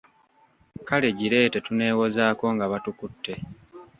Kale 0.87 1.07
gireete 1.19 1.59
tuneewozaako 1.65 2.45
nga 2.55 2.65
batukutte. 2.71 3.33